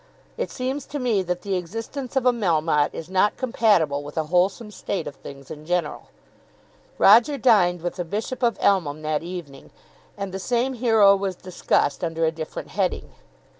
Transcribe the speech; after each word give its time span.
It 0.35 0.49
seems 0.49 0.87
to 0.87 0.97
me 0.97 1.21
that 1.21 1.43
the 1.43 1.55
existence 1.57 2.15
of 2.15 2.25
a 2.25 2.31
Melmotte 2.31 2.89
is 2.91 3.07
not 3.07 3.37
compatible 3.37 4.01
with 4.03 4.17
a 4.17 4.23
wholesome 4.33 4.71
state 4.71 5.05
of 5.05 5.13
things 5.17 5.51
in 5.51 5.63
general." 5.63 6.07
Roger 6.97 7.37
dined 7.37 7.81
with 7.83 7.97
the 7.97 8.03
Bishop 8.03 8.41
of 8.41 8.57
Elmham 8.59 9.03
that 9.03 9.21
evening, 9.21 9.69
and 10.17 10.31
the 10.33 10.39
same 10.39 10.73
hero 10.73 11.15
was 11.15 11.35
discussed 11.35 12.03
under 12.03 12.25
a 12.25 12.31
different 12.31 12.69
heading. 12.69 13.11